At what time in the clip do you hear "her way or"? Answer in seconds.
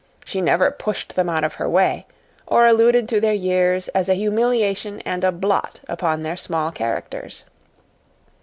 1.53-2.65